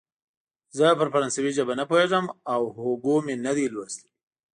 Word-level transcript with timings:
زه 0.77 0.85
پر 0.99 1.07
فرانسوي 1.13 1.51
ژبه 1.57 1.73
نه 1.79 1.85
پوهېږم 1.89 2.25
او 2.53 2.61
هوګو 2.77 3.15
مې 3.25 3.35
نه 3.45 3.51
دی 3.57 3.65
لوستی. 3.73 4.07